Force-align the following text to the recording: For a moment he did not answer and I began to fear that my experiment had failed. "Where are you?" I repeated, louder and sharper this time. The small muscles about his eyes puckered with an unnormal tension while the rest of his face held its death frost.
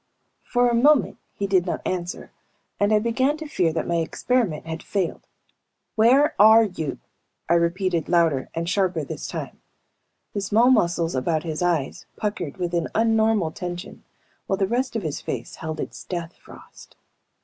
For 0.41 0.67
a 0.67 0.73
moment 0.73 1.19
he 1.35 1.45
did 1.45 1.67
not 1.67 1.85
answer 1.85 2.31
and 2.79 2.91
I 2.91 2.97
began 2.97 3.37
to 3.37 3.45
fear 3.47 3.71
that 3.71 3.85
my 3.85 3.97
experiment 3.97 4.65
had 4.65 4.81
failed. 4.81 5.27
"Where 5.93 6.33
are 6.39 6.63
you?" 6.63 6.97
I 7.47 7.53
repeated, 7.53 8.09
louder 8.09 8.49
and 8.55 8.67
sharper 8.67 9.03
this 9.03 9.27
time. 9.27 9.59
The 10.33 10.41
small 10.41 10.71
muscles 10.71 11.13
about 11.13 11.43
his 11.43 11.61
eyes 11.61 12.07
puckered 12.15 12.57
with 12.57 12.73
an 12.73 12.87
unnormal 12.95 13.53
tension 13.53 14.03
while 14.47 14.57
the 14.57 14.65
rest 14.65 14.95
of 14.95 15.03
his 15.03 15.21
face 15.21 15.57
held 15.57 15.79
its 15.79 16.03
death 16.03 16.33
frost. 16.35 16.95